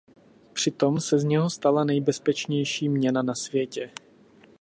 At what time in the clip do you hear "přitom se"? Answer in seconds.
0.53-1.19